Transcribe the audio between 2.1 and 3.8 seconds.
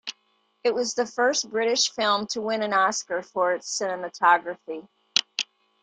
to win an Oscar for its